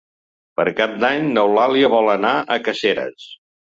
Per 0.59 0.65
Cap 0.79 0.95
d'Any 1.03 1.29
n'Eulàlia 1.37 1.95
vol 1.99 2.13
anar 2.19 2.35
a 2.59 2.63
Caseres. 2.71 3.35